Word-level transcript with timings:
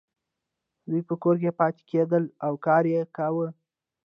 دوی 0.87 1.01
په 1.09 1.15
کور 1.23 1.35
کې 1.41 1.51
پاتې 1.59 1.81
کیدلې 1.89 2.29
او 2.45 2.53
کار 2.65 2.83
یې 2.93 3.01
کاوه. 3.15 3.47